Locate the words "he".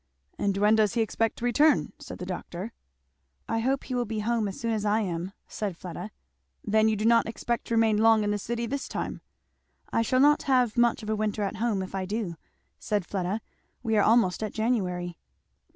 0.95-1.01, 3.83-3.93